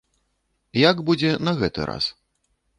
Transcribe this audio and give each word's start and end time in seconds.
Як 0.89 1.05
будзе 1.11 1.31
на 1.45 1.55
гэты 1.61 1.81
раз? 1.93 2.05